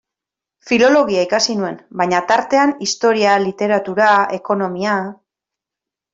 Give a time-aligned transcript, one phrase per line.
[0.69, 4.09] Filologia ikasi nuen, baina, tartean, historia, literatura,
[4.41, 4.99] ekonomia...